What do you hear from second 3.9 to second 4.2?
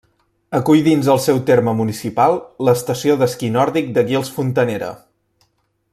de